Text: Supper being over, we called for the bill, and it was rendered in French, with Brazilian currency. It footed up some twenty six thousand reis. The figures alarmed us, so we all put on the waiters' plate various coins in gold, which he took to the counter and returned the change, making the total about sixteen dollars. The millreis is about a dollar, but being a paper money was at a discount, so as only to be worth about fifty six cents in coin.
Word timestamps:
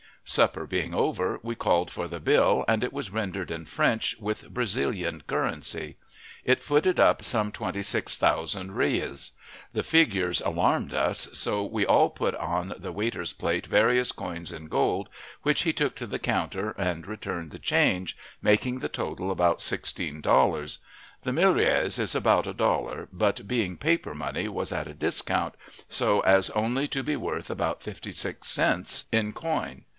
Supper 0.25 0.65
being 0.65 0.93
over, 0.93 1.39
we 1.43 1.55
called 1.55 1.91
for 1.91 2.07
the 2.07 2.19
bill, 2.21 2.63
and 2.67 2.83
it 2.83 2.93
was 2.93 3.11
rendered 3.11 3.51
in 3.51 3.65
French, 3.65 4.15
with 4.17 4.49
Brazilian 4.51 5.21
currency. 5.27 5.97
It 6.45 6.63
footed 6.63 6.99
up 6.99 7.23
some 7.23 7.51
twenty 7.51 7.83
six 7.83 8.15
thousand 8.15 8.71
reis. 8.75 9.31
The 9.73 9.83
figures 9.83 10.39
alarmed 10.41 10.93
us, 10.93 11.27
so 11.33 11.65
we 11.65 11.85
all 11.85 12.09
put 12.09 12.33
on 12.35 12.73
the 12.77 12.93
waiters' 12.93 13.33
plate 13.33 13.67
various 13.67 14.11
coins 14.11 14.51
in 14.51 14.67
gold, 14.67 15.09
which 15.43 15.63
he 15.63 15.73
took 15.73 15.95
to 15.97 16.07
the 16.07 16.19
counter 16.19 16.71
and 16.77 17.05
returned 17.05 17.51
the 17.51 17.59
change, 17.59 18.15
making 18.41 18.79
the 18.79 18.89
total 18.89 19.31
about 19.31 19.61
sixteen 19.61 20.21
dollars. 20.21 20.79
The 21.23 21.33
millreis 21.33 21.99
is 21.99 22.15
about 22.15 22.47
a 22.47 22.53
dollar, 22.53 23.07
but 23.11 23.47
being 23.47 23.73
a 23.73 23.77
paper 23.77 24.15
money 24.15 24.47
was 24.47 24.71
at 24.71 24.87
a 24.87 24.93
discount, 24.95 25.55
so 25.89 26.21
as 26.21 26.49
only 26.51 26.87
to 26.87 27.03
be 27.03 27.15
worth 27.15 27.49
about 27.51 27.83
fifty 27.83 28.11
six 28.11 28.47
cents 28.49 29.05
in 29.11 29.33
coin. 29.33 29.83